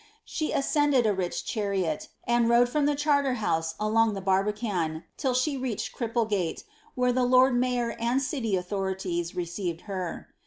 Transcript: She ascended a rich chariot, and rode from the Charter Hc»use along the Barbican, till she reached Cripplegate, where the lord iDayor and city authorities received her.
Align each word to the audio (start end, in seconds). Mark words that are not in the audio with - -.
She 0.25 0.51
ascended 0.51 1.05
a 1.05 1.13
rich 1.13 1.45
chariot, 1.45 2.07
and 2.23 2.49
rode 2.49 2.67
from 2.69 2.87
the 2.87 2.95
Charter 2.95 3.35
Hc»use 3.35 3.75
along 3.79 4.15
the 4.15 4.19
Barbican, 4.19 5.03
till 5.15 5.35
she 5.35 5.57
reached 5.57 5.95
Cripplegate, 5.95 6.63
where 6.95 7.13
the 7.13 7.21
lord 7.23 7.53
iDayor 7.53 7.95
and 7.99 8.19
city 8.19 8.55
authorities 8.55 9.35
received 9.35 9.81
her. 9.81 10.27